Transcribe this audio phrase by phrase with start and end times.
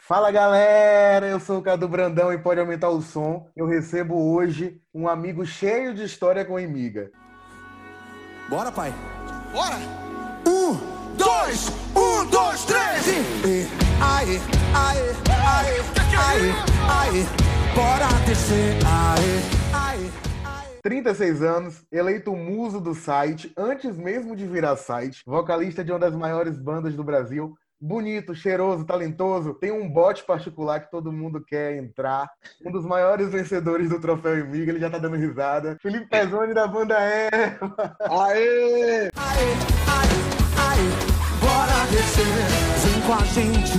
[0.00, 3.46] Fala galera, eu sou o Cadu Brandão e pode aumentar o som.
[3.54, 7.10] Eu recebo hoje um amigo cheio de história com Imiga.
[8.48, 8.92] Bora, pai.
[9.52, 9.76] Bora!
[10.44, 10.74] Um,
[11.14, 13.20] dois, um, dois, três e...
[13.46, 13.68] e
[14.00, 14.40] aê,
[14.74, 15.10] aê,
[15.54, 15.80] aê,
[16.18, 16.50] aê,
[16.88, 17.26] aê,
[17.76, 20.27] bora descer, aê, aê.
[20.88, 26.14] 36 anos, eleito muso do site, antes mesmo de virar site, vocalista de uma das
[26.14, 31.76] maiores bandas do Brasil, bonito, cheiroso, talentoso, tem um bote particular que todo mundo quer
[31.76, 32.30] entrar.
[32.64, 35.76] Um dos maiores vencedores do Troféu Imiga, ele já tá dando risada.
[35.82, 37.94] Felipe Pezzoni da banda Eva.
[38.08, 39.10] Aê!
[39.14, 39.50] Aê,
[39.92, 40.08] aê,
[40.56, 40.88] aê,
[41.38, 42.24] bora descer,
[42.82, 43.78] vem com a gente.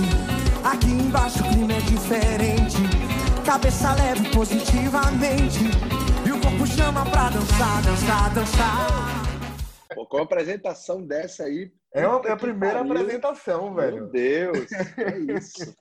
[0.62, 2.76] Aqui embaixo o clima é diferente.
[3.44, 5.79] Cabeça leve positivamente.
[6.90, 8.88] Chama pra dançar, dançar, dançar.
[9.94, 11.70] Pô, com a apresentação dessa aí.
[11.94, 12.92] É, uma- é a primeira pariu.
[12.92, 14.06] apresentação, Meu velho.
[14.08, 14.66] Deus,
[14.98, 15.72] é isso.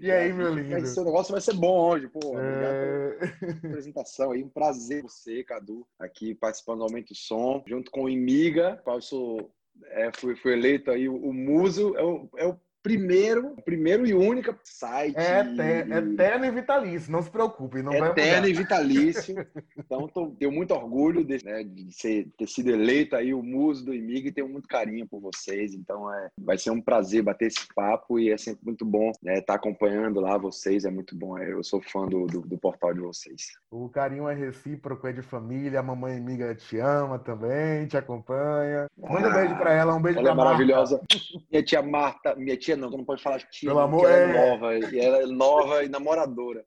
[0.00, 0.86] E aí, meu lindo?
[0.86, 2.20] ser- O negócio vai ser bom hoje, pô.
[2.28, 3.18] Obrigado É...
[3.40, 4.44] pela apresentação aí.
[4.44, 9.02] Um prazer você, Cadu, aqui participando do Aumento Som, junto com o Imiga, qual eu
[9.02, 9.50] sou,
[9.86, 14.14] é, fui, fui eleito aí o, o Muso, é o, é o primeiro, primeiro e
[14.14, 15.16] único site.
[15.16, 18.48] É eter- eterno e vitalício, não se preocupe, não vai eterno mudar.
[18.48, 19.46] e vitalício.
[19.76, 23.84] Então, tô, tenho muito orgulho de, né, de ser, ter sido eleito aí o muso
[23.84, 25.74] do Imiga e tenho muito carinho por vocês.
[25.74, 29.54] Então, é, vai ser um prazer bater esse papo e é sempre muito bom estar
[29.54, 30.84] acompanhando lá vocês.
[30.84, 31.36] É muito bom.
[31.38, 33.48] é, eu sou fã do, do, do portal de vocês.
[33.70, 38.86] O carinho é recíproco, é de família, a mamãe amiga te ama também, te acompanha.
[38.96, 40.50] Manda um Ah, beijo pra ela, um beijo Ela é pra Marta.
[40.52, 41.00] maravilhosa.
[41.50, 44.16] Minha tia Marta, minha tia não, tu não pode falar tia, Pelo não, amor- ela
[44.16, 44.50] é é.
[44.50, 46.64] nova, e ela é nova e namoradora.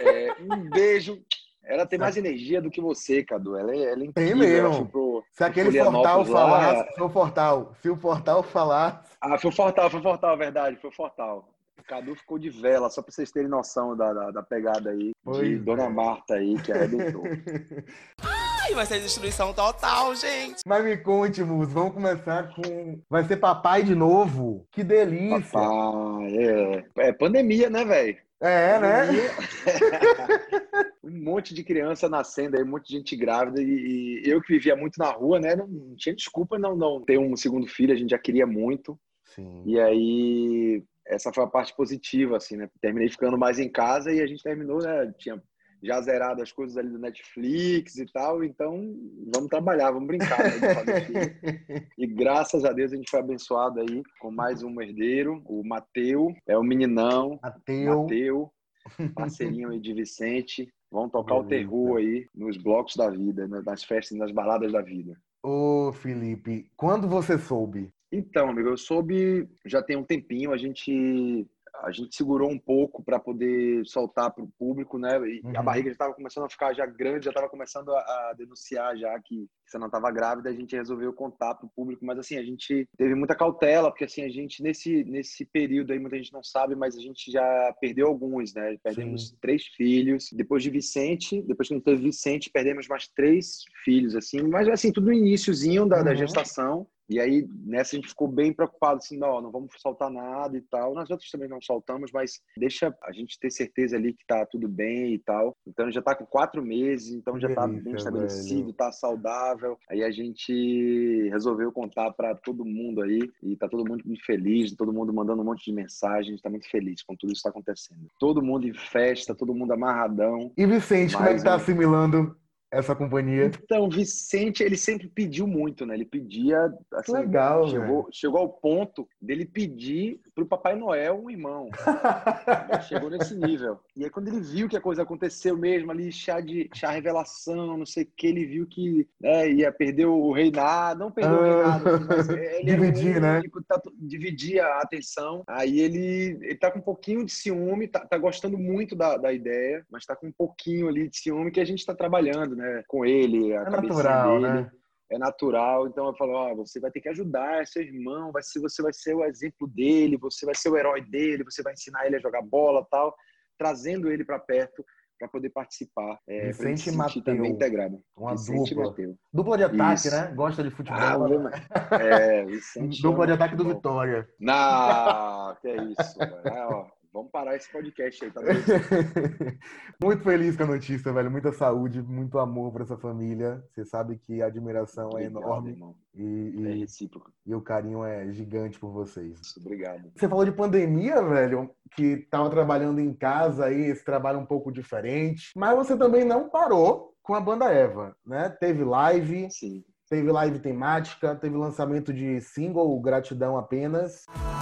[0.00, 1.22] É, um beijo.
[1.66, 3.56] Ela tem mais energia do que você, Cadu.
[3.56, 4.36] Ela é, ela é incrível.
[4.38, 4.74] mesmo.
[4.74, 9.38] Foi pro- Se aquele portal lá, falasse, se o portal, se o portal falasse, Ah,
[9.38, 11.48] foi o Fortal, foi o Fortal, verdade, foi o Fortal.
[11.78, 15.08] O Cadu ficou de vela, só pra vocês terem noção da, da, da pegada aí
[15.08, 15.88] de Pois Dona é.
[15.88, 17.22] Marta aí, que arrebentou.
[18.64, 20.62] Ai, vai ser destruição total, gente.
[20.66, 22.98] Mas me conte, Mus, vamos começar com.
[23.10, 24.66] Vai ser papai de novo?
[24.72, 25.50] Que delícia!
[25.50, 28.16] Papai, é, é pandemia, né, velho?
[28.40, 29.06] É, né?
[31.04, 34.54] um monte de criança nascendo aí, um monte de gente grávida e, e eu que
[34.54, 35.54] vivia muito na rua, né?
[35.54, 38.98] Não, não tinha desculpa não, não ter um segundo filho, a gente já queria muito.
[39.26, 39.62] Sim.
[39.66, 42.66] E aí, essa foi a parte positiva, assim, né?
[42.80, 45.12] Terminei ficando mais em casa e a gente terminou, né?
[45.18, 45.42] Tinha
[45.84, 48.96] já zerado as coisas ali do Netflix e tal, então
[49.32, 51.90] vamos trabalhar, vamos brincar, né?
[51.98, 56.34] E graças a Deus a gente foi abençoado aí com mais um herdeiro, o Mateu,
[56.46, 58.02] é o meninão, Ateu.
[58.02, 58.52] Mateu,
[59.14, 60.72] parceirinho aí de Vicente.
[60.90, 61.68] Vão tocar o Beleza.
[61.68, 63.60] terror aí nos blocos da vida, né?
[63.66, 65.16] nas festas, nas baladas da vida.
[65.42, 67.92] Ô, Felipe, quando você soube?
[68.10, 71.46] Então, amigo, eu soube já tem um tempinho, a gente
[71.84, 75.18] a gente segurou um pouco para poder soltar para o público, né?
[75.28, 75.64] E a Uhum.
[75.64, 79.18] barriga já estava começando a ficar já grande, já estava começando a, a denunciar já
[79.20, 82.42] que você não estava grávida, a gente resolveu contar para o público, mas assim, a
[82.42, 86.42] gente teve muita cautela, porque assim, a gente nesse nesse período aí muita gente não
[86.42, 88.76] sabe, mas a gente já perdeu alguns, né?
[88.82, 89.36] Perdemos Sim.
[89.40, 94.42] três filhos, depois de Vicente, depois que não teve Vicente, perdemos mais três filhos assim,
[94.42, 96.16] mas assim, tudo no iníciozinho da, da Uhum.
[96.16, 96.86] gestação.
[97.08, 100.60] E aí, nessa, a gente ficou bem preocupado, assim, não, não vamos soltar nada e
[100.62, 100.94] tal.
[100.94, 104.68] Nós outros também não soltamos, mas deixa a gente ter certeza ali que tá tudo
[104.68, 105.56] bem e tal.
[105.66, 108.72] Então, já tá com quatro meses, então já tá bem estabelecido, velho.
[108.72, 109.78] tá saudável.
[109.90, 114.74] Aí a gente resolveu contar para todo mundo aí, e tá todo mundo muito feliz,
[114.74, 117.50] todo mundo mandando um monte de mensagens, tá muito feliz com tudo isso que tá
[117.50, 118.06] acontecendo.
[118.18, 120.52] Todo mundo em festa, todo mundo amarradão.
[120.56, 121.56] E Vicente, como é que tá um.
[121.56, 122.36] assimilando
[122.78, 123.46] essa companhia?
[123.46, 125.94] Então, Vicente, ele sempre pediu muito, né?
[125.94, 131.68] Ele pedia, assim, legal, chegou, chegou ao ponto dele pedir pro Papai Noel um irmão.
[132.88, 133.78] Chegou nesse nível.
[133.96, 137.76] E aí, quando ele viu que a coisa aconteceu mesmo ali, chá de chá revelação,
[137.78, 141.40] não sei o que, ele viu que né, ia perder o reinado, não perdeu o
[141.40, 141.44] Ah.
[141.44, 143.38] reinado, assim, mas ele o Dividir, né?
[143.38, 145.42] único, tá- dividir a atenção.
[145.46, 149.32] Aí ele, ele tá com um pouquinho de ciúme, tá, tá gostando muito da, da
[149.32, 152.63] ideia, mas tá com um pouquinho ali de ciúme que a gente tá trabalhando, né,
[152.88, 154.70] com ele, a É natural, dele né?
[155.10, 155.86] é natural.
[155.88, 158.92] Então eu falo, ó, você vai ter que ajudar seu irmão, vai ser, você vai
[158.92, 162.20] ser o exemplo dele, você vai ser o herói dele, você vai ensinar ele a
[162.20, 163.14] jogar bola, tal,
[163.58, 164.84] trazendo ele para perto
[165.16, 167.54] para poder participar, é, Vicente e sentir também Mateu.
[167.56, 168.02] integrado.
[168.16, 168.90] Uma Vicente dupla.
[168.90, 169.16] Mateu.
[169.32, 170.10] Dupla de ataque, Isso.
[170.10, 170.32] né?
[170.34, 171.00] Gosta de futebol.
[171.00, 171.50] Ah, né?
[171.92, 173.64] é, Vicente Dupla de ataque do.
[173.64, 174.28] Vitória.
[174.40, 176.48] Não, que é isso, velho.
[176.48, 178.40] É, ó, vamos parar esse podcast aí, tá
[180.02, 181.30] muito feliz com a notícia, velho.
[181.30, 183.64] Muita saúde, muito amor para essa família.
[183.70, 185.70] Você sabe que a admiração é Obrigado, é enorme.
[185.70, 185.94] Irmão.
[186.12, 187.32] E, e, é recíproco.
[187.46, 189.38] E o carinho é gigante por vocês.
[189.56, 190.10] Obrigado.
[190.16, 194.72] Você falou de pandemia, velho, que estava trabalhando em casa aí, esse trabalho um pouco
[194.72, 195.52] diferente.
[195.56, 198.48] Mas você também não parou com a banda Eva, né?
[198.48, 199.48] Teve live.
[199.52, 199.84] Sim.
[200.10, 204.26] Teve live temática, teve lançamento de single Gratidão Apenas.
[204.26, 204.53] E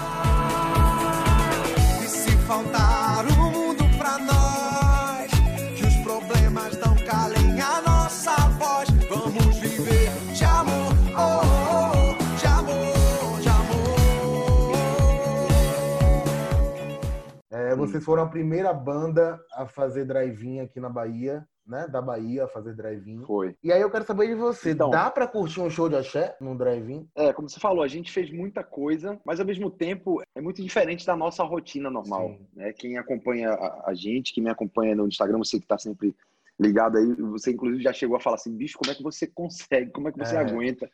[17.86, 22.48] vocês foram a primeira banda a fazer drive-in aqui na Bahia né, da Bahia a
[22.48, 23.24] fazer drive-in.
[23.24, 23.56] Foi.
[23.62, 26.36] E aí eu quero saber de você, então, dá para curtir um show de axé
[26.40, 27.08] num drive-in?
[27.14, 30.62] É, como você falou, a gente fez muita coisa, mas ao mesmo tempo é muito
[30.62, 32.36] diferente da nossa rotina normal.
[32.54, 32.72] Né?
[32.72, 33.50] Quem acompanha
[33.84, 36.14] a, gente, quem me acompanha no Instagram, você que está sempre
[36.58, 39.90] ligado aí, você inclusive já chegou a falar assim, bicho, como é que você consegue,
[39.90, 40.38] como é que você é.
[40.38, 40.90] aguenta?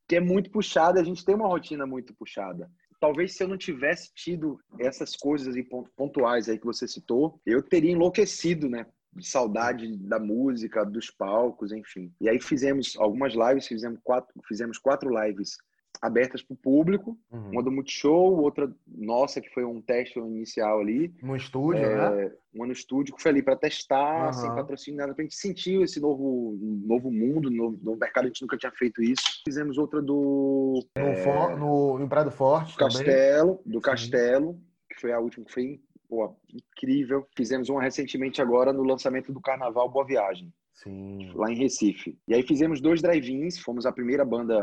[0.00, 2.70] Porque é muito puxado, a gente tem uma rotina muito puxada
[3.00, 5.54] talvez se eu não tivesse tido essas coisas
[5.96, 8.86] pontuais aí que você citou, eu teria enlouquecido, né?
[9.18, 12.12] de saudade da música, dos palcos, enfim.
[12.20, 15.56] E aí fizemos algumas lives, fizemos quatro, fizemos quatro lives
[16.00, 17.50] abertas para o público, uhum.
[17.52, 21.14] uma do Multishow, outra nossa, que foi um teste inicial ali.
[21.22, 22.32] No estúdio, é, né?
[22.54, 24.32] Uma no estúdio, que foi ali para testar, uhum.
[24.32, 28.28] sem patrocínio, nada, para a gente sentir esse novo, novo mundo, novo, novo mercado, a
[28.28, 29.42] gente nunca tinha feito isso.
[29.44, 30.84] Fizemos outra do...
[30.96, 33.82] No, é, for, no, Prado Forte do Castelo, do Sim.
[33.82, 34.60] Castelo,
[34.90, 37.26] que foi a última, que foi pô, incrível.
[37.36, 40.52] Fizemos uma recentemente agora no lançamento do Carnaval Boa Viagem.
[40.72, 41.32] Sim.
[41.34, 42.16] Lá em Recife.
[42.26, 44.56] E aí fizemos dois drive-ins, fomos a primeira banda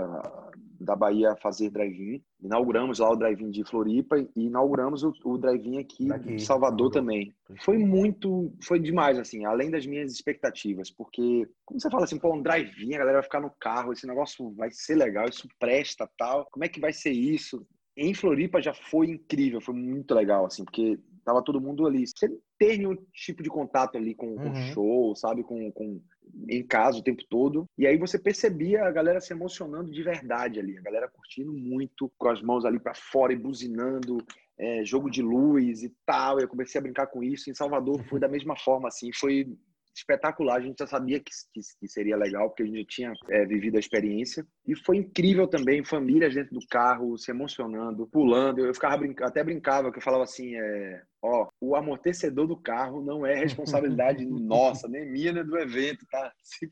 [0.79, 2.21] da Bahia fazer drive-in.
[2.41, 6.91] Inauguramos lá o drive-in de Floripa e inauguramos o, o drive-in aqui Daqui, de Salvador
[6.91, 7.33] também.
[7.63, 12.33] Foi muito, foi demais, assim, além das minhas expectativas, porque, como você fala assim, pô,
[12.33, 16.09] um drive-in, a galera vai ficar no carro, esse negócio vai ser legal, isso presta,
[16.17, 16.45] tal.
[16.51, 17.65] Como é que vai ser isso?
[17.97, 22.05] Em Floripa já foi incrível, foi muito legal, assim, porque Tava todo mundo ali.
[22.05, 22.29] Você
[22.59, 24.55] ter nenhum tipo de contato ali com o uhum.
[24.67, 25.43] show, sabe?
[25.43, 25.99] Com, com,
[26.49, 27.67] em casa o tempo todo.
[27.77, 30.77] E aí você percebia a galera se emocionando de verdade ali.
[30.77, 34.17] A galera curtindo muito, com as mãos ali para fora e buzinando.
[34.57, 36.39] É, jogo de luz e tal.
[36.39, 37.49] Eu comecei a brincar com isso.
[37.49, 39.11] Em Salvador foi da mesma forma, assim.
[39.13, 39.47] Foi
[39.95, 40.57] espetacular.
[40.57, 43.77] A gente já sabia que, que, que seria legal, porque a gente tinha é, vivido
[43.77, 44.45] a experiência.
[44.67, 48.59] E foi incrível também, famílias dentro do carro, se emocionando, pulando.
[48.59, 53.25] Eu ficava até brincava, que eu falava assim, é, ó, o amortecedor do carro não
[53.25, 56.31] é responsabilidade nossa, nem minha, nem do evento, tá?
[56.41, 56.67] Se,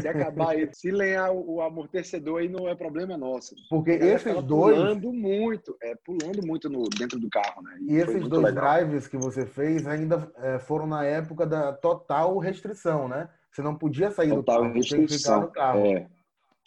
[0.00, 3.54] se acabar aí, se lenhar o amortecedor aí não é problema nosso.
[3.68, 4.76] Porque esses dois...
[4.76, 7.76] Pulando muito, é, pulando muito no, dentro do carro, né?
[7.82, 8.78] E, e esses dois legal.
[8.78, 13.28] drives que você fez ainda é, foram na época da total restrição, né?
[13.52, 14.98] Você não podia sair total do carro, restrição.
[14.98, 15.86] tinha que ficar no carro.
[15.86, 16.06] É,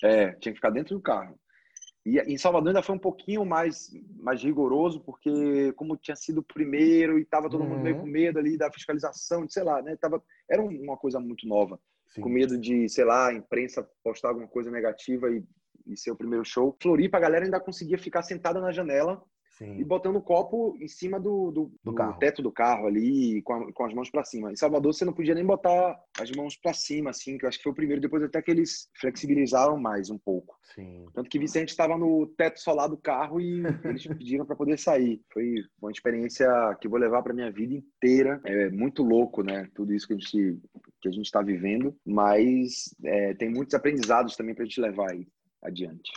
[0.03, 1.39] é, tinha que ficar dentro do carro.
[2.05, 6.43] E em Salvador ainda foi um pouquinho mais, mais rigoroso, porque como tinha sido o
[6.43, 7.69] primeiro e estava todo uhum.
[7.69, 9.95] mundo meio com medo ali da fiscalização, de, sei lá, né?
[9.97, 11.79] Tava, era uma coisa muito nova.
[12.07, 12.21] Sim.
[12.21, 15.43] Com medo de, sei lá, a imprensa postar alguma coisa negativa e,
[15.85, 16.75] e ser o primeiro show.
[16.81, 19.23] Floripa, a galera ainda conseguia ficar sentada na janela
[19.61, 19.79] Sim.
[19.79, 23.53] e botando o copo em cima do, do, do, do teto do carro ali, com,
[23.53, 24.51] a, com as mãos para cima.
[24.51, 27.59] Em Salvador, você não podia nem botar as mãos para cima, assim, que eu acho
[27.59, 30.57] que foi o primeiro, depois até que eles flexibilizaram mais um pouco.
[30.73, 31.05] Sim.
[31.13, 35.21] Tanto que Vicente estava no teto solar do carro e eles pediram para poder sair.
[35.31, 36.47] Foi uma experiência
[36.79, 38.41] que eu vou levar para minha vida inteira.
[38.43, 39.69] É muito louco, né?
[39.75, 40.59] Tudo isso que a gente
[41.01, 45.11] que a gente está vivendo, mas é, tem muitos aprendizados também para a gente levar
[45.11, 45.27] aí
[45.63, 46.11] adiante.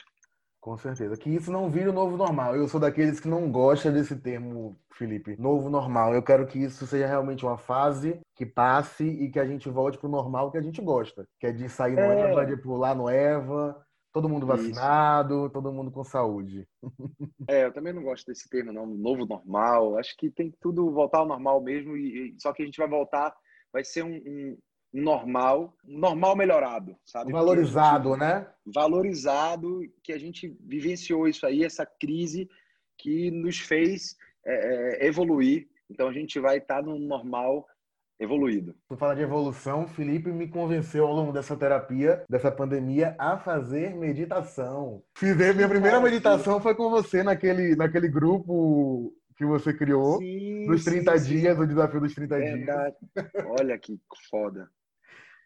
[0.64, 1.14] Com certeza.
[1.14, 2.56] Que isso não vire o novo normal.
[2.56, 5.36] Eu sou daqueles que não gosta desse termo, Felipe.
[5.38, 6.14] Novo normal.
[6.14, 9.98] Eu quero que isso seja realmente uma fase que passe e que a gente volte
[9.98, 11.28] para o normal que a gente gosta.
[11.38, 12.30] Que é de sair no é.
[12.30, 13.78] Eva, de pular no Eva,
[14.10, 15.50] todo mundo vacinado, isso.
[15.50, 16.66] todo mundo com saúde.
[17.46, 18.86] É, eu também não gosto desse termo, não.
[18.86, 19.98] Novo normal.
[19.98, 21.94] Acho que tem que tudo voltar ao normal mesmo.
[21.94, 23.36] E, só que a gente vai voltar,
[23.70, 24.58] vai ser um, um
[24.94, 27.32] normal, normal melhorado, sabe?
[27.32, 28.46] Valorizado, gente, né?
[28.64, 32.48] Valorizado, que a gente vivenciou isso aí, essa crise
[32.96, 35.68] que nos fez é, é evoluir.
[35.90, 37.66] Então a gente vai estar no normal
[38.20, 38.72] evoluído.
[38.88, 43.96] Tu fala de evolução, Felipe me convenceu ao longo dessa terapia, dessa pandemia, a fazer
[43.96, 45.02] meditação.
[45.18, 50.84] Fiz minha primeira meditação foi com você naquele, naquele grupo que você criou, sim, dos
[50.84, 51.62] 30 sim, dias, sim.
[51.64, 52.96] o desafio dos 30 Verdade.
[53.16, 53.46] dias.
[53.58, 53.98] Olha que
[54.30, 54.70] foda.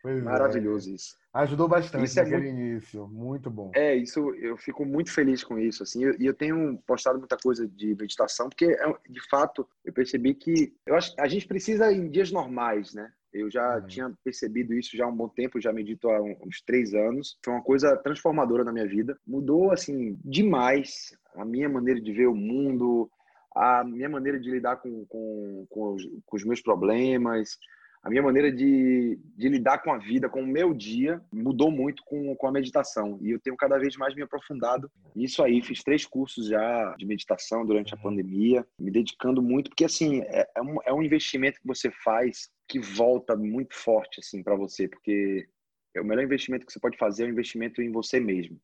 [0.03, 0.23] Pois é.
[0.23, 0.95] Maravilhoso é.
[0.95, 1.17] isso.
[1.35, 3.07] Ajudou bastante Isso é naquele início.
[3.09, 3.71] Muito bom.
[3.75, 6.01] É, isso eu fico muito feliz com isso, assim.
[6.01, 10.35] E eu, eu, tenho postado muita coisa de meditação, porque é, de fato eu percebi
[10.35, 13.11] que eu acho a gente precisa em dias normais, né?
[13.33, 13.87] Eu já uhum.
[13.87, 17.39] tinha percebido isso já há um bom tempo, já medito há uns três anos.
[17.45, 19.19] Foi uma coisa transformadora na minha vida.
[19.27, 23.11] Mudou, assim, demais a minha maneira de ver o mundo,
[23.55, 27.59] a minha maneira de lidar com, com, com, os, com os meus problemas,
[28.03, 32.03] a minha maneira de, de, lidar com a vida, com o meu dia, mudou muito
[32.05, 33.19] com, com a meditação.
[33.21, 35.61] E eu tenho cada vez mais me aprofundado nisso aí.
[35.61, 38.03] Fiz três cursos já de meditação durante a uhum.
[38.03, 42.49] pandemia, me dedicando muito, porque assim, é, é, um, é um investimento que você faz
[42.69, 45.49] que volta muito forte assim para você, porque
[45.95, 48.61] é o melhor investimento que você pode fazer é o investimento em você mesmo.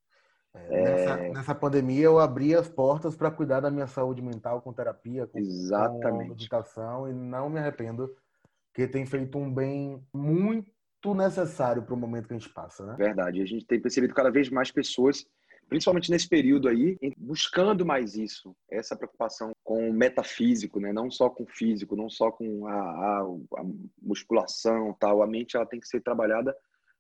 [0.55, 1.33] É, nessa, é...
[1.33, 5.41] nessa, pandemia eu abri as portas para cuidar da minha saúde mental com terapia, com,
[5.41, 8.15] com meditação e não me arrependo
[8.75, 12.97] que tem feito um bem muito necessário para o momento que a gente passa, né?
[12.99, 13.41] Verdade.
[13.41, 15.25] A gente tem percebido cada vez mais pessoas,
[15.69, 20.93] principalmente nesse período aí, buscando mais isso, essa preocupação com o metafísico, né?
[20.93, 23.21] Não só com o físico, não só com a, a,
[23.59, 23.65] a
[24.03, 25.23] musculação, tal.
[25.23, 26.55] A mente ela tem que ser trabalhada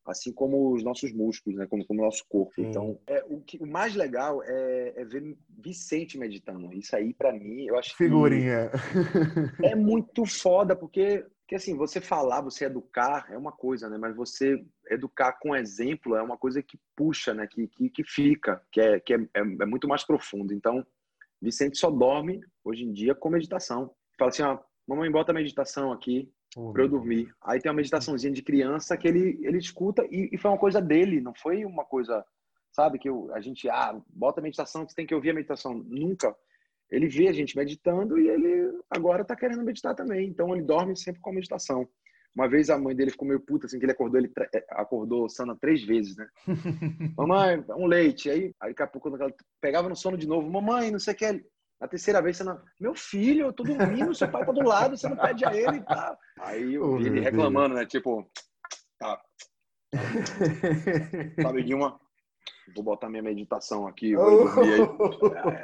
[0.07, 1.67] assim como os nossos músculos, né?
[1.67, 2.53] Como, como o nosso corpo.
[2.55, 2.67] Sim.
[2.67, 6.73] Então, é, o, que, o mais legal é, é ver Vicente meditando.
[6.75, 8.71] Isso aí, para mim, eu acho Figurinha.
[9.65, 13.97] é muito foda, porque porque assim, você falar, você educar é uma coisa, né?
[13.97, 17.47] Mas você educar com exemplo é uma coisa que puxa, né?
[17.47, 20.53] Que, que, que fica, que, é, que é, é, é muito mais profundo.
[20.53, 20.85] Então,
[21.41, 23.95] Vicente só dorme hoje em dia com meditação.
[24.19, 26.29] Fala assim, ó, mamãe, bota a meditação aqui
[26.73, 27.33] para eu dormir.
[27.41, 30.83] Aí tem uma meditaçãozinha de criança que ele, ele escuta e, e foi uma coisa
[30.83, 32.25] dele, não foi uma coisa,
[32.73, 35.73] sabe, que eu, a gente, ah, bota a meditação, você tem que ouvir a meditação.
[35.73, 36.35] Nunca
[36.95, 40.29] ele vê a gente meditando e ele agora está querendo meditar também.
[40.29, 41.89] Então ele dorme sempre com a meditação.
[42.35, 45.29] Uma vez a mãe dele ficou meio puta, assim, que ele acordou, ele é, acordou
[45.29, 46.27] Sana três vezes, né?
[47.17, 48.31] mamãe, um leite.
[48.31, 51.15] Aí, aí daqui a pouco, quando ela pegava no sono de novo, mamãe, não sei
[51.15, 51.45] o que.
[51.81, 52.61] Na terceira vez, você não...
[52.81, 55.77] meu filho, eu tô dormindo, seu pai tá do lado, você não pede a ele
[55.77, 56.19] e tal.
[56.41, 57.87] Aí eu vi ele reclamando, né?
[57.87, 58.29] Tipo,
[58.99, 59.21] tá.
[61.43, 62.01] Sabe de uma,
[62.75, 64.81] Vou botar minha meditação aqui, vou dormir aí.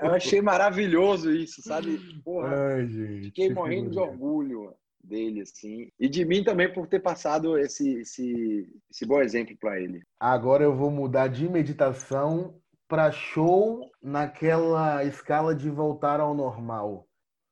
[0.02, 1.98] Eu achei maravilhoso isso, sabe?
[2.22, 5.90] Porra, Ai, gente, fiquei morrendo de orgulho dele, assim.
[5.98, 10.02] E de mim também por ter passado esse, esse, esse bom exemplo para ele.
[10.18, 17.06] Agora eu vou mudar de meditação para show naquela escala de voltar ao normal.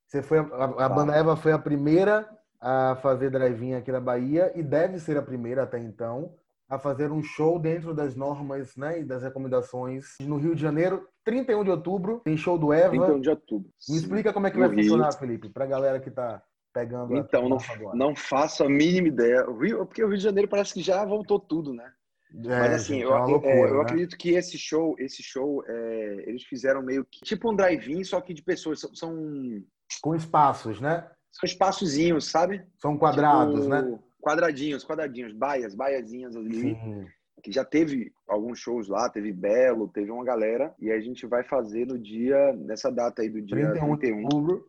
[0.07, 2.28] Você foi a, a Banda Eva foi a primeira
[2.61, 6.35] a fazer drive-in aqui na Bahia e deve ser a primeira até então
[6.68, 10.16] a fazer um show dentro das normas né, e das recomendações.
[10.20, 12.90] No Rio de Janeiro, 31 de outubro, tem show do Eva.
[12.90, 13.70] 31 de outubro.
[13.88, 14.84] Me explica como é que no vai Rio.
[14.84, 17.58] funcionar, Felipe, para a galera que está pegando Então, não,
[17.94, 19.48] não faço a mínima ideia.
[19.48, 21.90] O Rio, porque o Rio de Janeiro parece que já voltou tudo, né?
[22.30, 23.80] É, Mas assim, gente, eu, é loucura, é, eu né?
[23.80, 28.20] acredito que esse show, esse show, é, eles fizeram meio que tipo um drive-in, só
[28.20, 28.80] que de pessoas.
[28.80, 29.62] São, são,
[30.02, 31.10] com espaços, né?
[31.32, 32.62] São espaçozinhos, sabe?
[32.78, 33.98] São quadrados, tipo, né?
[34.20, 36.60] Quadradinhos, quadradinhos, baias, baiazinhas ali.
[36.60, 37.06] Sim.
[37.42, 40.75] Que já teve alguns shows lá, teve Belo, teve uma galera.
[40.78, 43.96] E a gente vai fazer no dia, nessa data aí do dia 31.
[43.96, 44.22] 31.
[44.25, 44.66] Outubro,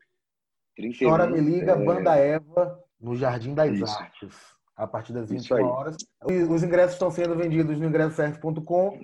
[0.75, 1.83] 31 Chora Me Liga, é...
[1.83, 3.97] Banda Eva, no Jardim das Isso.
[3.97, 4.35] Artes.
[4.75, 5.97] A partir das 21 horas.
[6.23, 8.99] Os ingressos estão sendo vendidos no ingressocerto.com.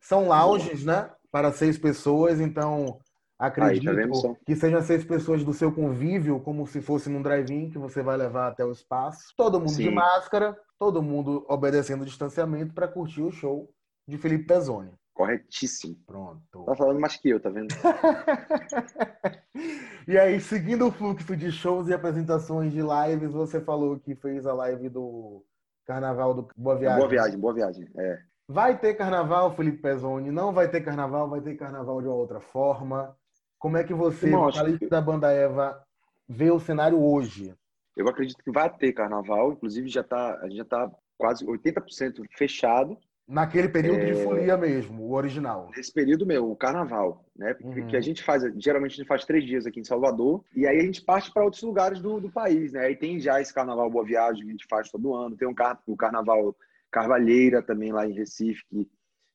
[0.00, 1.10] São lounges, né?
[1.30, 2.98] Para seis pessoas, então
[3.38, 7.70] Acredito Aí, tá que sejam seis pessoas do seu convívio, como se fosse num drive-in
[7.70, 9.32] que você vai levar até o espaço.
[9.36, 9.84] Todo mundo Sim.
[9.84, 13.72] de máscara, todo mundo obedecendo o distanciamento para curtir o show
[14.08, 14.90] de Felipe Pezzoni.
[15.14, 15.96] Corretíssimo.
[16.04, 16.64] Pronto.
[16.64, 17.72] Tá falando mais que eu, tá vendo?
[20.06, 24.46] e aí, seguindo o fluxo de shows e apresentações de lives, você falou que fez
[24.46, 25.44] a live do
[25.84, 26.98] Carnaval do Boa Viagem.
[26.98, 28.18] Boa Viagem, Boa Viagem, é.
[28.48, 30.30] Vai ter carnaval, Felipe Pezzoni?
[30.30, 33.17] Não vai ter carnaval, vai ter carnaval de uma outra forma.
[33.58, 34.88] Como é que você, vocalista que...
[34.88, 35.82] da banda Eva,
[36.28, 37.54] vê o cenário hoje?
[37.96, 42.24] Eu acredito que vai ter carnaval, inclusive já tá, a gente já está quase 80%
[42.36, 42.96] fechado.
[43.26, 44.12] Naquele período é...
[44.12, 45.68] de folia mesmo, o original.
[45.76, 47.54] Nesse período meu, o carnaval, né?
[47.60, 47.86] Uhum.
[47.88, 50.78] Que a gente faz, geralmente a gente faz três dias aqui em Salvador, e aí
[50.78, 52.86] a gente parte para outros lugares do, do país, né?
[52.86, 55.54] Aí tem já esse carnaval Boa Viagem que a gente faz todo ano, tem um
[55.54, 56.56] car o carnaval
[56.90, 58.88] Carvalheira também lá em Recife, que,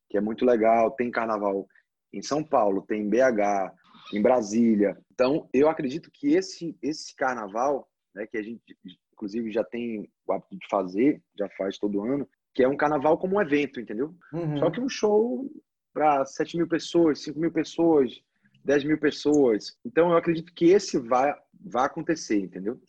[0.09, 1.67] que é muito legal, tem carnaval
[2.11, 3.71] em São Paulo, tem em BH,
[4.11, 4.97] em Brasília.
[5.11, 8.61] Então, eu acredito que esse, esse carnaval, né, que a gente,
[9.13, 13.17] inclusive, já tem o hábito de fazer, já faz todo ano, que é um carnaval
[13.17, 14.13] como um evento, entendeu?
[14.31, 14.57] Uhum.
[14.57, 15.49] Só que um show
[15.93, 18.21] para 7 mil pessoas, 5 mil pessoas,
[18.65, 19.77] 10 mil pessoas.
[19.85, 22.79] Então, eu acredito que esse vai, vai acontecer, entendeu?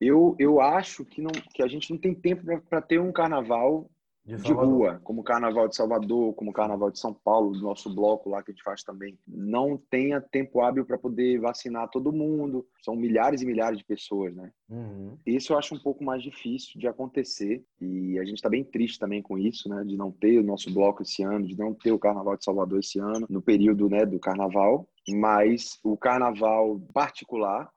[0.00, 3.90] Eu, eu acho que, não, que a gente não tem tempo para ter um carnaval
[4.24, 7.60] De, de rua, como o Carnaval de Salvador, como o Carnaval de São Paulo, do
[7.60, 11.90] nosso bloco lá que a gente faz também, não tenha tempo hábil para poder vacinar
[11.90, 12.66] todo mundo.
[12.82, 14.50] São milhares e milhares de pessoas, né?
[14.70, 15.18] Uhum.
[15.26, 18.98] Isso eu acho um pouco mais difícil de acontecer e a gente está bem triste
[18.98, 19.84] também com isso, né?
[19.84, 22.78] De não ter o nosso bloco esse ano, de não ter o Carnaval de Salvador
[22.78, 24.88] esse ano, no período né, do Carnaval.
[25.06, 27.70] Mas o Carnaval particular,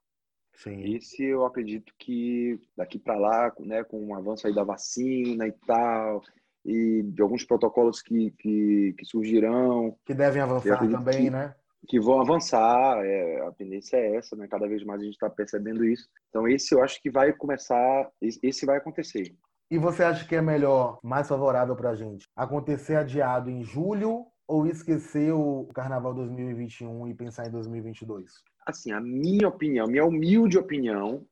[0.57, 0.95] Sim.
[0.95, 5.51] esse eu acredito que daqui para lá, né, com o avanço aí da vacina e
[5.65, 6.21] tal,
[6.65, 11.55] e de alguns protocolos que, que, que surgirão, Que devem avançar também, que- né?
[11.87, 14.47] que vão avançar, é, a tendência é essa, né?
[14.47, 16.09] Cada vez mais a gente está percebendo isso.
[16.29, 19.33] Então esse eu acho que vai começar, esse vai acontecer.
[19.71, 24.65] E você acha que é melhor, mais favorável pra gente, acontecer adiado em julho ou
[24.65, 28.31] esquecer o Carnaval 2021 e pensar em 2022?
[28.67, 31.25] Assim, a minha opinião, minha humilde opinião,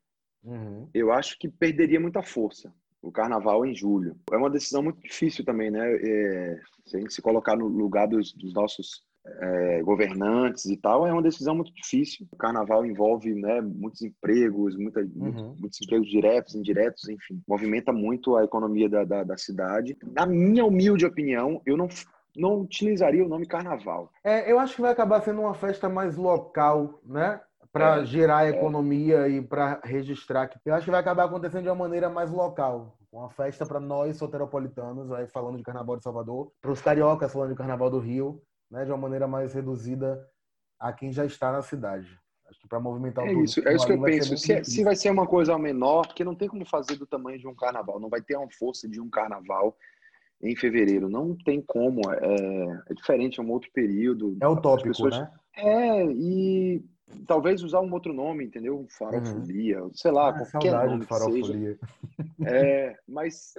[0.43, 0.87] Uhum.
[0.93, 4.15] eu acho que perderia muita força o carnaval em julho.
[4.31, 5.93] É uma decisão muito difícil também, né?
[5.95, 11.05] É, se a gente se colocar no lugar dos, dos nossos é, governantes e tal,
[11.05, 12.27] é uma decisão muito difícil.
[12.31, 15.55] O carnaval envolve né, muitos empregos, muita, Uhum.
[15.59, 17.41] muitos empregos diretos, indiretos, enfim.
[17.47, 19.97] Movimenta muito a economia da, da, da cidade.
[20.03, 21.87] Na minha humilde opinião, eu não,
[22.35, 24.11] não utilizaria o nome carnaval.
[24.23, 27.41] É, eu acho que vai acabar sendo uma festa mais local, né?
[27.71, 30.49] Para É, gerar a economia e para registrar.
[30.65, 32.97] Eu acho que vai acabar acontecendo de uma maneira mais local.
[33.11, 37.49] Uma festa para nós soteropolitanos, aí falando de Carnaval de Salvador, para os cariocas falando
[37.51, 38.85] de Carnaval do Rio, né?
[38.85, 40.25] De uma maneira mais reduzida
[40.79, 42.17] a quem já está na cidade.
[42.47, 44.37] Acho que para movimentar o É isso, é isso que eu penso.
[44.37, 47.39] Se, é- se vai ser uma coisa menor, porque não tem como fazer do tamanho
[47.39, 49.75] de um carnaval, não vai ter uma força de um carnaval
[50.45, 54.37] em fevereiro, não tem como, é, é diferente, é um outro período.
[54.41, 55.31] É utópico, pessoas- né?
[55.57, 56.83] É, e
[57.27, 58.85] talvez usar um outro nome, entendeu?
[58.97, 61.25] Farofolia, sei lá, Ah, qualquer nome de que seja.
[61.25, 61.79] farofolia.
[62.45, 63.53] É, mas,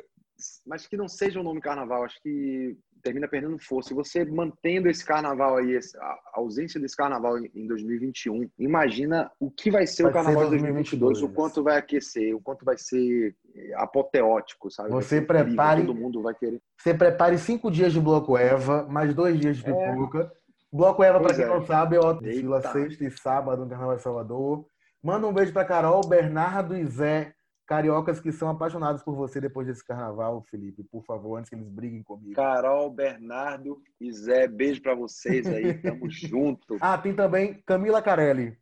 [0.66, 3.92] mas que não seja o nome carnaval, acho que termina perdendo força.
[3.92, 9.50] E você mantendo esse carnaval aí, a ausência desse carnaval em em 2021, imagina o
[9.50, 11.34] que vai ser Vai o carnaval de 2022, o 2022.
[11.36, 13.34] quanto vai aquecer, o quanto vai ser
[13.76, 14.90] apoteótico, sabe?
[14.90, 16.60] Você prepare- Todo mundo vai querer.
[16.78, 19.72] Você prepare cinco dias de bloco Eva, mais dois dias de É.
[19.92, 20.32] pipoca.
[20.72, 21.48] Bloco Eva, para quem é.
[21.48, 24.66] não sabe, é o desfila sexta e sábado no Carnaval de Salvador.
[25.02, 27.32] Manda um beijo para Carol, Bernardo e Zé,
[27.66, 30.84] cariocas que são apaixonados por você depois desse carnaval, Felipe.
[30.84, 32.34] Por favor, antes que eles briguem comigo.
[32.34, 36.78] Carol, Bernardo e Zé, beijo pra vocês aí, tamo junto.
[36.80, 38.56] Ah, tem também Camila Carelli.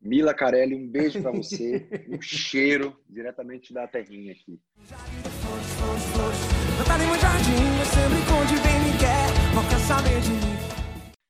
[0.00, 4.60] Mila Carelli, um beijo pra você, um cheiro diretamente da terrinha aqui.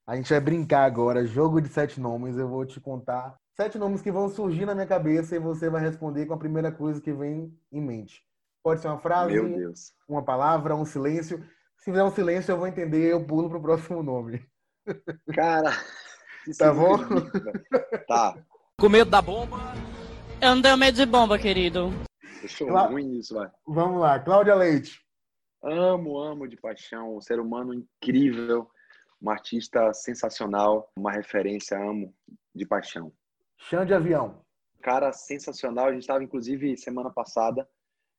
[0.06, 2.36] A gente vai brincar agora, jogo de sete nomes.
[2.36, 5.80] Eu vou te contar sete nomes que vão surgir na minha cabeça e você vai
[5.82, 8.22] responder com a primeira coisa que vem em mente.
[8.62, 9.92] Pode ser uma frase, Meu Deus.
[10.08, 11.38] uma palavra, um silêncio.
[11.76, 14.46] Se fizer um silêncio, eu vou entender, eu pulo pro próximo nome.
[15.34, 15.70] Cara,
[16.46, 16.98] isso Tá é bom?
[18.06, 18.36] Tá,
[18.78, 19.56] Com medo da bomba.
[20.40, 21.90] Eu não tenho medo de bomba, querido.
[22.40, 22.92] deixou Claro.
[22.92, 23.50] ruim isso, vai.
[23.66, 25.00] Vamos lá, Cláudia Leite.
[25.64, 28.70] Amo, amo de paixão, um ser humano incrível,
[29.20, 32.14] um artista sensacional, uma referência, amo
[32.54, 33.12] de paixão.
[33.58, 34.40] Chão de avião.
[34.80, 37.68] Cara sensacional, a gente estava inclusive semana passada,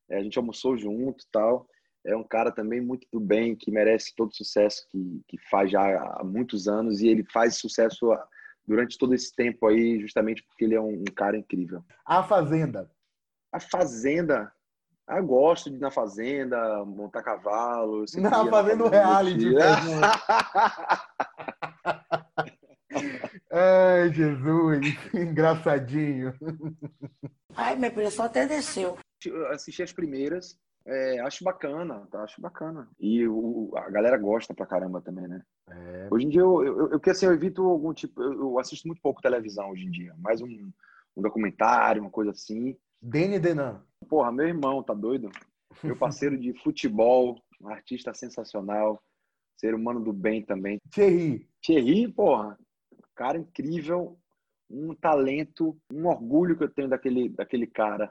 [0.10, 1.66] eh, a gente almoçou junto e tal.
[2.06, 5.72] É um cara também muito do bem, que merece todo o sucesso que, que faz
[5.72, 8.28] já há muitos anos e ele faz sucesso ah,
[8.66, 11.84] durante todo esse tempo aí, justamente porque ele é um, um cara incrível.
[12.06, 12.90] A Fazenda.
[13.52, 14.52] A Fazenda,
[15.08, 18.06] ah, gosto de ir na Fazenda, montar cavalo.
[18.18, 19.56] Na Fazenda, o com meu reality.
[24.00, 24.80] Ai, Jesus.
[25.14, 26.34] Engraçadinho.
[27.56, 28.98] Ai, minha pressão até desceu.
[29.26, 32.24] Eu assisti as primeiras, é, acho bacana, tá?
[32.24, 32.88] acho bacana.
[32.98, 35.44] E o, a galera gosta pra caramba também, né?
[35.70, 36.08] É.
[36.10, 38.22] Hoje em dia, eu, eu, eu, que, assim, eu evito algum tipo.
[38.22, 40.16] Eu, eu assisto muito pouco televisão hoje em dia.
[40.18, 42.78] Mais um, um documentário, uma coisa assim.
[43.02, 43.84] Dene Denan.
[44.08, 45.30] Porra, meu irmão, tá doido?
[45.84, 49.02] Meu parceiro de futebol, um artista sensacional,
[49.58, 50.80] ser humano do bem também.
[50.90, 51.48] Thierry.
[51.62, 52.58] Thierry, porra,
[53.20, 54.18] cara incrível,
[54.70, 58.10] um talento, um orgulho que eu tenho daquele, daquele cara,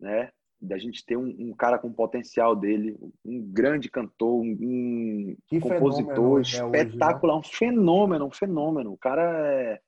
[0.00, 0.30] né?
[0.58, 6.16] Da gente ter um, um cara com potencial dele, um grande cantor, um, Que compositor
[6.16, 6.78] é hoje, né?
[6.78, 8.94] espetacular, um fenômeno, um fenômeno.
[8.94, 9.78] O cara é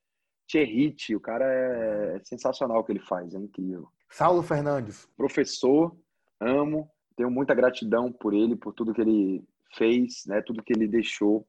[0.46, 3.88] Thierry, o cara é sensacional o que ele faz, é incrível.
[4.10, 5.08] Saulo Fernandes.
[5.16, 5.96] Professor,
[6.38, 9.42] amo, tenho muita gratidão por ele, por tudo que ele
[9.74, 10.42] fez, né?
[10.42, 11.48] Tudo que ele deixou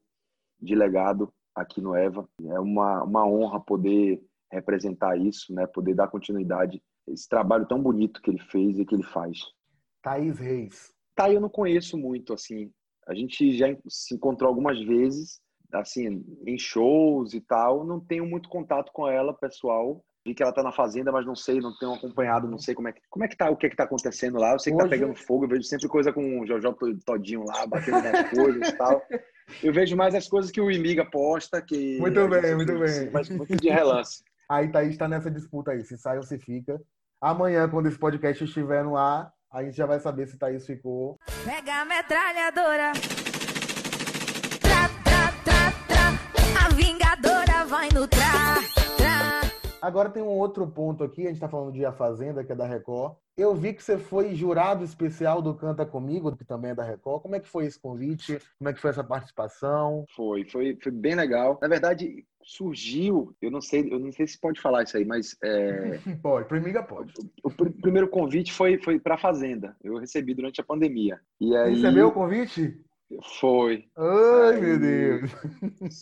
[0.61, 2.27] de legado aqui no Eva.
[2.43, 5.67] É uma, uma honra poder representar isso, né?
[5.67, 9.39] Poder dar continuidade a esse trabalho tão bonito que ele fez e que ele faz.
[10.01, 10.93] Thaís Reis.
[11.15, 12.71] Tá, eu não conheço muito, assim.
[13.07, 15.41] A gente já se encontrou algumas vezes,
[15.73, 17.83] assim, em shows e tal.
[17.85, 20.03] Não tenho muito contato com ela, pessoal.
[20.25, 22.87] Vi que ela tá na fazenda, mas não sei, não tenho acompanhado, não sei como
[22.89, 24.51] é que, como é que tá, o que é que tá acontecendo lá.
[24.53, 27.43] Eu sei que tá Hoje- pegando fogo, eu vejo sempre coisa com o Jojo Todinho
[27.45, 29.01] lá, batendo nas coisas e tal.
[29.63, 31.97] Eu vejo mais as coisas que o Imiga posta, que...
[31.99, 33.09] Muito bem, muito bem.
[33.11, 34.23] Mas muito de relance.
[34.49, 36.81] Aí Thaís tá nessa disputa aí, se sai ou se fica.
[37.21, 41.19] Amanhã, quando esse podcast estiver no ar, a gente já vai saber se Thaís ficou.
[41.43, 42.93] Pega a metralhadora.
[44.59, 46.65] Tra, tra, tra, tra.
[46.65, 47.38] A vingadora
[49.81, 52.55] Agora tem um outro ponto aqui, a gente tá falando de A Fazenda, que é
[52.55, 53.15] da Record.
[53.37, 57.21] Eu vi que você foi jurado especial do Canta Comigo, que também é da Record.
[57.21, 58.37] Como é que foi esse convite?
[58.57, 60.03] Como é que foi essa participação?
[60.15, 61.57] Foi, foi, foi bem legal.
[61.61, 65.37] Na verdade, surgiu, eu não sei, eu não sei se pode falar isso aí, mas
[65.43, 67.13] é, Pode, Primiga pode.
[67.43, 69.75] o pr- primeiro convite foi foi para Fazenda.
[69.83, 71.19] Eu recebi durante a pandemia.
[71.39, 72.77] E aí Recebeu o convite?
[73.39, 73.87] Foi.
[73.97, 75.31] Ai, Aí- meu Deus.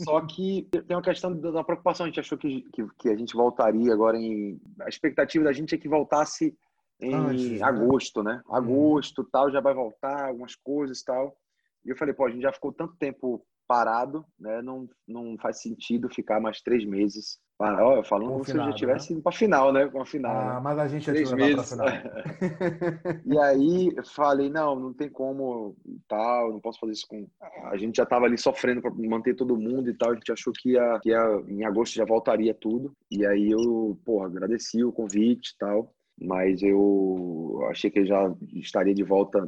[0.04, 2.06] Só que tem uma questão da preocupação.
[2.06, 4.60] A gente achou que, que, que a gente voltaria agora em.
[4.82, 6.58] A expectativa da gente é que voltasse
[7.00, 7.64] em né?
[7.64, 8.42] agosto, né?
[8.50, 11.38] Agosto, tal, já vai voltar, algumas coisas tal.
[11.86, 14.62] E eu falei, pô, a gente já ficou tanto tempo parado, né?
[14.62, 17.84] Não, não faz sentido ficar mais três meses parado.
[17.84, 19.88] Ó, falando como se eu já tivesse ido pra final, né?
[19.88, 20.36] Com a final.
[20.36, 20.60] Ah, né?
[20.64, 21.70] mas a gente já Três pra meses.
[21.70, 21.88] final.
[23.26, 25.76] E aí eu falei, não, não tem como
[26.08, 27.28] tal, não posso fazer isso com.
[27.64, 30.54] A gente já estava ali sofrendo para manter todo mundo e tal, a gente achou
[30.54, 32.94] que ia, que ia em agosto já voltaria tudo.
[33.12, 38.34] E aí eu, porra, agradeci o convite e tal, mas eu achei que eu já
[38.54, 39.40] estaria de volta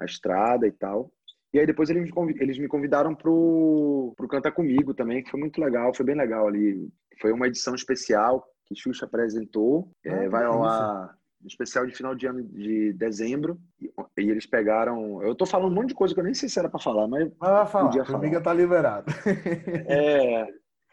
[0.00, 1.10] à estrada e tal.
[1.52, 5.30] E aí depois eles me convi- eles me convidaram pro, pro Canta Comigo também, que
[5.30, 6.88] foi muito legal, foi bem legal ali.
[7.20, 9.90] Foi uma edição especial que Xuxa apresentou.
[10.06, 13.58] Ah, É, vai ao ar especial de final de ano de dezembro.
[13.80, 15.22] E, e eles pegaram.
[15.22, 17.06] Eu tô falando um monte de coisa que eu nem sei se era pra falar,
[17.06, 19.06] mas Mas vai falar, Podia Primiga tá liberado.
[19.86, 20.46] é.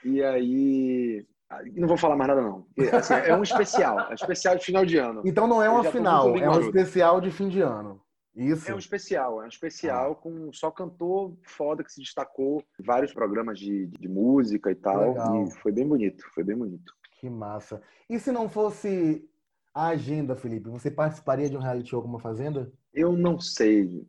[0.03, 1.25] E aí.
[1.49, 2.65] ah, Não vou falar mais nada, não.
[2.75, 3.99] Porque, assim, é um especial.
[4.01, 5.21] É um especial de final de ano.
[5.25, 7.99] Então não é uma final, é um especial de fim de ano.
[8.35, 8.69] Isso.
[8.69, 10.15] É um especial, é um especial Ah.
[10.15, 15.09] com só cantor foda que se destacou em vários programas de, de música e tal.
[15.09, 15.43] Legal.
[15.45, 16.93] E foi bem bonito, foi bem bonito.
[17.13, 17.81] Que massa.
[18.09, 19.27] E se não fosse
[19.73, 22.71] a agenda, Felipe, você participaria de um reality show como a Fazenda?
[22.93, 24.05] Eu não sei.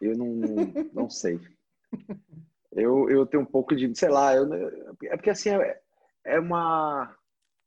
[0.00, 0.34] Eu não,
[0.92, 1.40] não sei.
[2.72, 4.46] Eu, eu tenho um pouco de, sei lá, eu,
[5.04, 5.80] é porque assim é,
[6.24, 7.16] é uma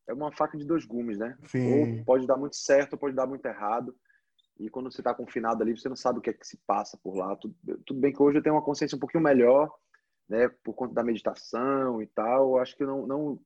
[0.07, 1.37] é uma faca de dois gumes, né?
[1.47, 1.97] Sim.
[1.99, 3.95] Ou pode dar muito certo, ou pode dar muito errado.
[4.61, 6.95] E quando você está confinado ali, você não sabe o que é que se passa
[6.95, 7.35] por lá.
[7.35, 9.73] Tudo, tudo bem que hoje eu tenho uma consciência um pouquinho melhor,
[10.29, 10.49] né?
[10.63, 12.59] Por conta da meditação e tal.
[12.59, 13.39] Acho que não, não,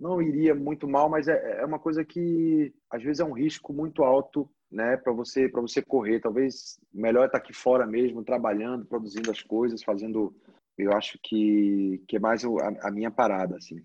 [0.00, 3.70] não iria muito mal, mas é, é uma coisa que às vezes é um risco
[3.70, 4.96] muito alto, né?
[4.96, 6.20] Para você, para você correr.
[6.20, 10.34] Talvez melhor estar aqui fora mesmo, trabalhando, produzindo as coisas, fazendo.
[10.78, 13.82] Eu acho que, que é mais a, a minha parada, assim.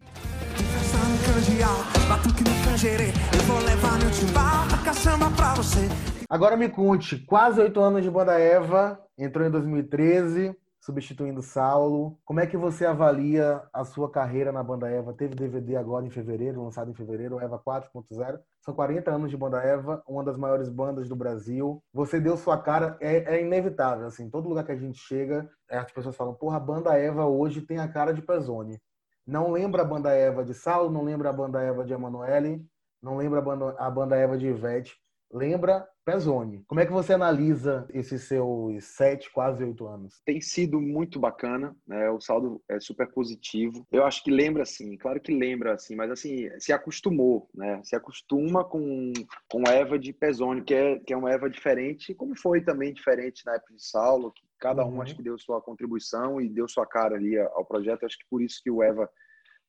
[2.11, 3.07] Batuque no canjerê.
[3.07, 5.87] Eu vou levar meu timbal, a caçamba pra você.
[6.29, 12.19] Agora me conte, quase oito anos de Banda Eva, entrou em 2013, substituindo Saulo.
[12.25, 15.13] Como é que você avalia a sua carreira na Banda Eva?
[15.13, 18.39] Teve DVD agora em fevereiro, lançado em fevereiro, Eva 4.0.
[18.59, 21.81] São 40 anos de Banda Eva, uma das maiores bandas do Brasil.
[21.93, 25.93] Você deu sua cara, é, é inevitável, assim, todo lugar que a gente chega, as
[25.93, 28.81] pessoas falam, porra, a Banda Eva hoje tem a cara de Pezone.
[29.25, 32.65] Não lembra a Banda Eva de Saulo, não lembra a Banda Eva de Emanuele,
[33.01, 34.95] não lembra a banda, a banda Eva de Ivete,
[35.33, 36.63] lembra Pezone.
[36.67, 40.21] Como é que você analisa esses seus sete, quase oito anos?
[40.25, 42.09] tem sido muito bacana, né?
[42.09, 43.85] O saldo é super positivo.
[43.91, 47.81] Eu acho que lembra assim, claro que lembra assim, mas assim, se acostumou, né?
[47.83, 49.13] Se acostuma com
[49.49, 53.45] com Eva de Pezone, que é que é uma Eva diferente, como foi também diferente
[53.45, 55.01] na época de Saulo, que cada um Uhum.
[55.01, 58.05] acho que deu sua contribuição e deu sua cara ali ao projeto.
[58.05, 59.09] Acho que por isso que o Eva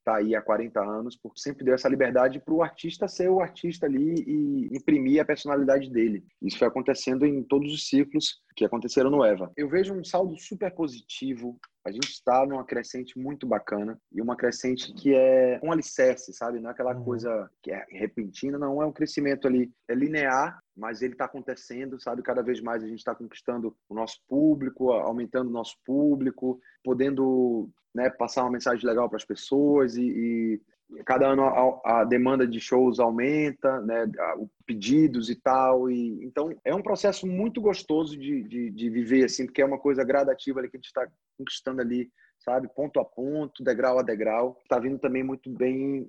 [0.05, 3.41] tá aí há 40 anos, porque sempre deu essa liberdade para o artista ser o
[3.41, 6.25] artista ali e imprimir a personalidade dele.
[6.43, 9.51] Isso foi acontecendo em todos os ciclos que aconteceram no Eva.
[9.57, 11.57] Eu vejo um saldo super positivo.
[11.85, 16.61] A gente está numa crescente muito bacana e uma crescente que é um alicerce, sabe?
[16.61, 17.05] Não é aquela Uhum.
[17.05, 22.01] coisa que é repentina, não é um crescimento ali, é linear, mas ele está acontecendo,
[22.01, 22.23] sabe?
[22.23, 27.69] Cada vez mais a gente está conquistando o nosso público, aumentando o nosso público, podendo
[27.95, 30.63] né, passar uma mensagem legal para as pessoas e, e
[31.05, 34.05] cada ano a, a demanda de shows aumenta, né,
[34.37, 35.91] o pedidos e tal.
[35.91, 39.79] E, então é um processo muito gostoso de, de, de viver, assim, porque é uma
[39.79, 41.07] coisa gradativa ali que a gente está
[41.39, 44.59] conquistando ali, sabe, ponto a ponto, degrau a degrau.
[44.63, 46.09] Está vindo também muito bem,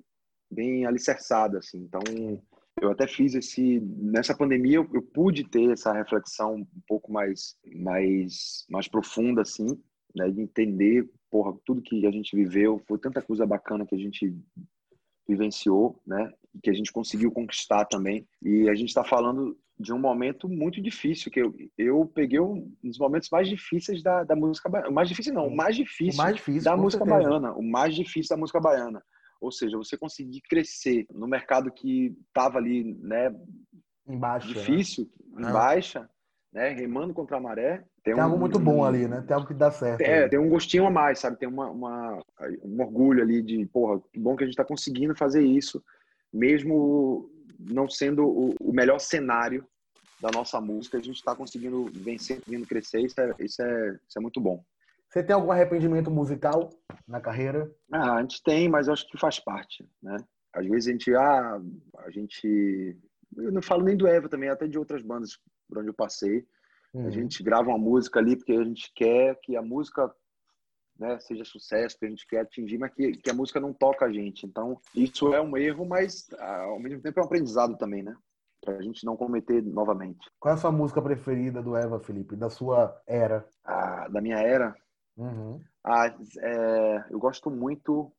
[0.50, 1.78] bem alicerçada, assim.
[1.78, 2.02] Então
[2.80, 7.56] eu até fiz esse nessa pandemia eu, eu, pude ter essa reflexão um pouco mais
[7.76, 9.80] mais mais profunda assim
[10.14, 13.98] né de entender porra tudo que a gente viveu foi tanta coisa bacana que a
[13.98, 14.34] gente
[15.26, 16.32] vivenciou né
[16.62, 20.80] que a gente conseguiu conquistar também e a gente está falando de um momento muito
[20.80, 24.90] difícil que eu, eu peguei um dos momentos mais difíceis da, da música baiana.
[24.90, 27.28] mais difícil não, o mais difícil, o mais difícil da música certeza.
[27.28, 29.02] baiana, o mais difícil da música baiana.
[29.40, 33.34] Ou seja, você conseguir crescer no mercado que estava ali, né,
[34.06, 34.54] embaixo, né?
[34.54, 35.48] difícil, né?
[35.48, 36.08] em baixa,
[36.54, 37.78] né, remando contra a maré.
[38.04, 39.22] Tem, tem um, algo muito bom ali, né?
[39.26, 40.00] Tem algo que dá certo.
[40.00, 40.30] É, ali.
[40.30, 41.36] tem um gostinho a mais, sabe?
[41.36, 42.22] Tem uma, uma,
[42.62, 45.82] um orgulho ali de, porra, que bom que a gente está conseguindo fazer isso,
[46.32, 49.66] mesmo não sendo o, o melhor cenário
[50.20, 54.18] da nossa música, a gente está conseguindo vencer, conseguindo crescer, isso é, isso é, isso
[54.18, 54.64] é muito bom.
[55.10, 56.70] Você tem algum arrependimento musical
[57.06, 57.70] na carreira?
[57.90, 60.16] Ah, a gente tem, mas eu acho que faz parte, né?
[60.52, 61.60] Às vezes a gente, ah,
[61.98, 62.96] a gente,
[63.36, 65.36] eu não falo nem do Eva também, até de outras bandas
[65.68, 66.46] por onde eu passei.
[66.92, 67.06] Uhum.
[67.06, 70.14] A gente grava uma música ali porque a gente quer que a música
[70.98, 74.06] né, seja sucesso, que a gente quer atingir, mas que, que a música não toca
[74.06, 74.46] a gente.
[74.46, 78.16] Então, isso é um erro, mas ao mesmo tempo é um aprendizado também, né?
[78.60, 80.30] Pra gente não cometer novamente.
[80.38, 82.36] Qual é a sua música preferida do Eva, Felipe?
[82.36, 83.46] Da sua era?
[83.64, 84.74] Ah, da minha era?
[85.16, 85.60] Uhum.
[85.82, 88.10] Ah, é, eu gosto muito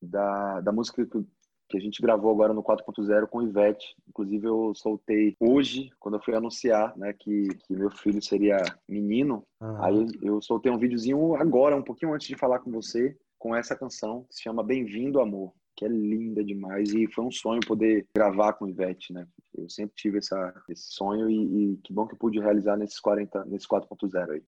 [0.00, 1.26] da, da música que,
[1.68, 3.94] que a gente gravou agora no 4.0 com Ivete.
[4.08, 8.56] Inclusive, eu soltei hoje, quando eu fui anunciar né, que, que meu filho seria
[8.88, 9.44] menino.
[9.60, 9.84] Uhum.
[9.84, 13.76] Aí eu soltei um videozinho agora, um pouquinho antes de falar com você, com essa
[13.76, 18.04] canção, que se chama Bem-vindo, Amor que é linda demais e foi um sonho poder
[18.12, 19.24] gravar com Ivete, né?
[19.56, 22.98] Eu sempre tive essa, esse sonho e, e que bom que eu pude realizar nesses
[22.98, 24.42] 40, nesse 4.0 aí.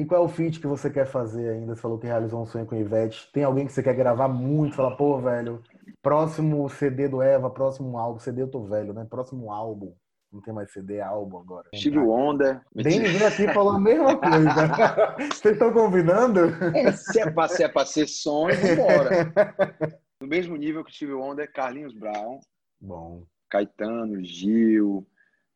[0.00, 1.74] E qual é o feat que você quer fazer ainda?
[1.74, 3.30] Você falou que realizou um sonho com Ivete.
[3.34, 4.76] Tem alguém que você quer gravar muito?
[4.76, 5.62] Fala, pô, velho,
[6.00, 8.18] próximo CD do Eva, próximo álbum.
[8.18, 9.06] CD eu tô velho, né?
[9.10, 9.92] Próximo álbum.
[10.32, 11.68] Não tem mais CD, é álbum agora.
[11.74, 12.62] Steve Wonder.
[12.74, 15.16] Denis veio aqui falou a mesma coisa.
[15.34, 16.46] Vocês estão combinando?
[16.74, 20.00] É, se é pra, se é pra ser sonho, vambora.
[20.20, 22.40] No mesmo nível que Steve Wonder, Carlinhos Brown,
[22.78, 23.24] Bom.
[23.48, 25.06] Caetano, Gil,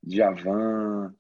[0.03, 1.15] Djavan,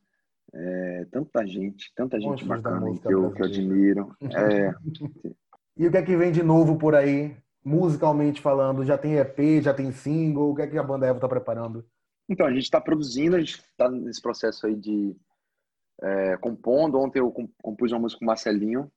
[0.54, 4.02] é, tanta gente, tanta gente Monstros bacana que eu, que eu brasileira.
[4.02, 4.16] admiro.
[4.32, 4.74] É,
[5.76, 8.84] E o que é que vem de novo por aí, musicalmente falando?
[8.84, 10.50] Já tem EP, já tem single?
[10.52, 11.84] O que é que a banda Eva tá preparando?
[12.28, 15.16] Então, a gente está produzindo, a gente está nesse processo aí de
[16.00, 16.96] é, compondo.
[17.00, 18.88] Ontem eu com- compus uma música com o Marcelinho,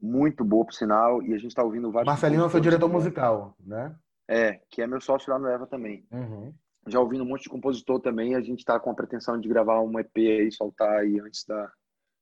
[0.00, 2.06] muito boa, por sinal, e a gente está ouvindo vários.
[2.12, 3.96] Marcelinho é o seu compositores diretor musical, né?
[4.28, 6.06] É, que é meu sócio lá no Eva também.
[6.12, 6.52] Uhum.
[6.86, 9.82] Já ouvindo um monte de compositor também, a gente está com a pretensão de gravar
[9.82, 11.70] um EP aí, soltar aí antes da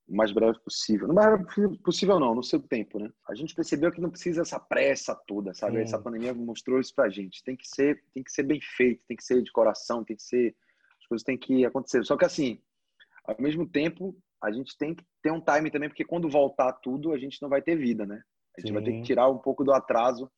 [0.09, 1.07] o mais breve possível.
[1.07, 3.11] Não mais breve possível não, no seu tempo, né?
[3.29, 5.77] A gente percebeu que não precisa essa pressa toda, sabe?
[5.77, 5.83] Sim.
[5.83, 7.45] Essa pandemia mostrou isso pra gente.
[7.45, 10.23] Tem que ser, tem que ser bem feito, tem que ser de coração, tem que
[10.23, 10.57] ser
[10.99, 12.05] as coisas têm que acontecer.
[12.05, 12.59] Só que assim,
[13.25, 17.13] ao mesmo tempo, a gente tem que ter um time também, porque quando voltar tudo,
[17.13, 18.23] a gente não vai ter vida, né?
[18.57, 19.01] A gente vai ter Sim.
[19.01, 20.31] que tirar um pouco do atraso.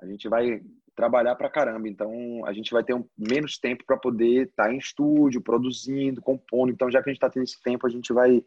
[0.00, 0.60] A gente vai
[0.96, 2.12] trabalhar pra caramba, então
[2.46, 6.70] a gente vai ter um, menos tempo para poder estar em estúdio, produzindo, compondo.
[6.70, 8.42] Então, já que a gente está tendo esse tempo, a gente vai,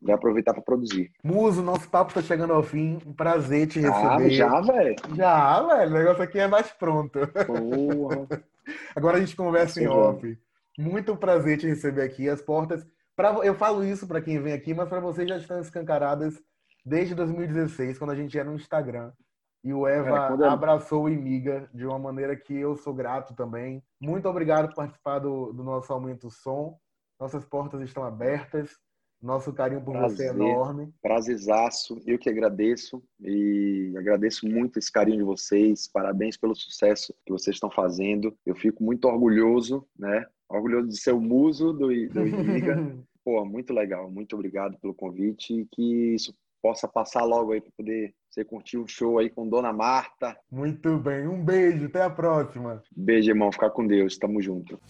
[0.00, 1.10] vai aproveitar para produzir.
[1.24, 2.98] Muso, nosso papo tá chegando ao fim.
[3.06, 4.30] Um prazer te Ah, receber.
[4.30, 4.96] já, velho.
[5.16, 5.90] Já, velho.
[5.90, 7.18] O negócio aqui é mais pronto.
[7.46, 8.26] Porra.
[8.94, 10.38] Agora a gente conversa em Sim, off.
[10.78, 12.28] Muito prazer te receber aqui.
[12.28, 12.86] As portas.
[13.16, 16.40] Pra, eu falo isso para quem vem aqui, mas para vocês já estão escancaradas
[16.84, 19.12] desde 2016, quando a gente era no Instagram.
[19.62, 23.82] E o Eva eu- abraçou o Imiga de uma maneira que eu sou grato também.
[24.00, 26.78] Muito obrigado por participar do, do nosso Aumento Som.
[27.20, 28.70] Nossas portas estão abertas.
[29.22, 30.50] Nosso carinho por você é Prazer.
[30.50, 30.94] enorme.
[31.02, 32.00] Prazerzaço.
[32.06, 35.86] Eu que agradeço e agradeço muito esse carinho de vocês.
[35.86, 38.34] Parabéns pelo sucesso que vocês estão fazendo.
[38.46, 40.24] Eu fico muito orgulhoso, né?
[40.48, 42.76] Orgulhoso de ser o muso do, do Imiga.
[43.22, 44.10] Pô, muito legal.
[44.10, 48.78] Muito obrigado pelo convite e que isso possa passar logo aí para poder você curtir
[48.78, 50.36] um show aí com Dona Marta.
[50.50, 51.26] Muito bem.
[51.26, 51.86] Um beijo.
[51.86, 52.82] Até a próxima.
[52.94, 53.50] Beijo, irmão.
[53.50, 54.16] Ficar com Deus.
[54.16, 54.80] Tamo junto.